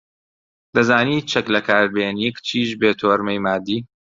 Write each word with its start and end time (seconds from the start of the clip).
دەزانی 0.75 1.25
چەک 1.31 1.45
لەکار 1.55 1.85
بێنی، 1.93 2.29
کچیش 2.35 2.69
بی 2.79 2.91
تۆرمەی 2.99 3.43
مادی 3.45 3.79